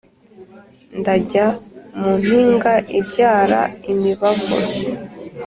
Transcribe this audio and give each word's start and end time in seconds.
ndajya 0.99 1.45
mu 1.99 2.11
mpinga 2.21 2.73
ibyara 2.99 3.61
imibavu, 3.91 4.51